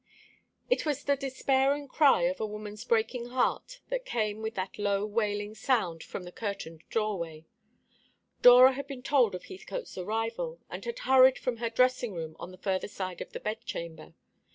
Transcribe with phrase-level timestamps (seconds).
[0.67, 5.05] It was the despairing cry of a woman's breaking heart that came with that low
[5.05, 7.45] wailing sound from the curtained doorway.
[8.41, 12.49] Dora had been told of Heathcote's arrival, and had hurried from her dressing room on
[12.49, 14.15] the further side of the bedchamber.